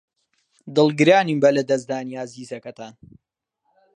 دڵگرانین 0.75 1.37
بە 1.43 1.49
لەدەستدانی 1.57 2.17
ئازیزەکەتان. 2.19 2.93